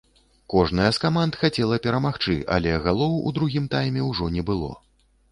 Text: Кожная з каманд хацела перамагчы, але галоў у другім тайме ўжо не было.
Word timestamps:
Кожная 0.51 0.85
з 0.97 1.01
каманд 1.03 1.35
хацела 1.41 1.77
перамагчы, 1.83 2.37
але 2.55 2.71
галоў 2.85 3.13
у 3.27 3.33
другім 3.35 3.67
тайме 3.75 4.07
ўжо 4.07 4.31
не 4.39 4.43
было. 4.49 4.71